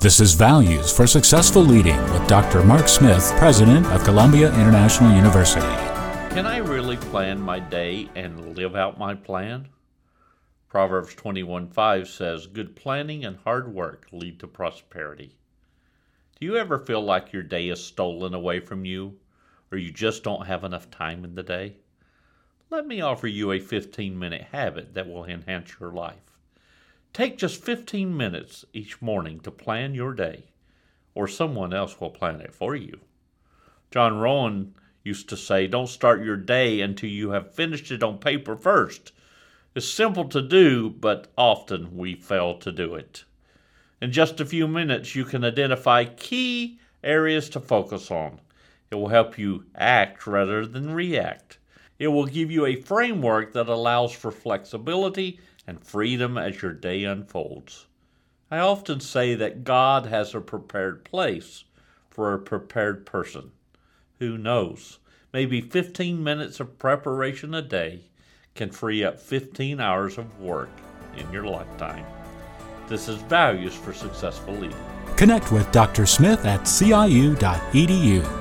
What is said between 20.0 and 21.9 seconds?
don't have enough time in the day?